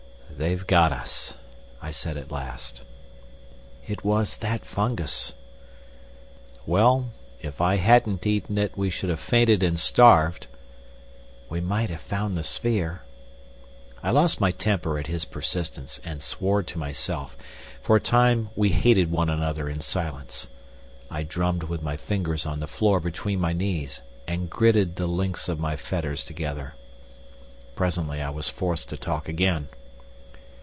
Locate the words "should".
8.89-9.11